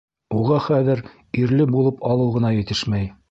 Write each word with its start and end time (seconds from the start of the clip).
Уға 0.37 0.55
хәҙер 0.67 1.03
ирле 1.43 1.69
булып 1.77 2.03
алыу 2.11 2.35
ғына 2.39 2.55
етешмәй. 2.57 3.15